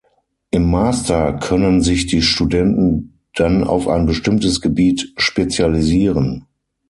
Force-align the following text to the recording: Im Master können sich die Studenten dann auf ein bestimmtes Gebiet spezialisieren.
Im 0.49 0.67
Master 0.71 1.33
können 1.37 1.83
sich 1.83 2.07
die 2.07 2.23
Studenten 2.23 3.19
dann 3.35 3.63
auf 3.63 3.87
ein 3.87 4.07
bestimmtes 4.07 4.59
Gebiet 4.59 5.13
spezialisieren. 5.17 6.47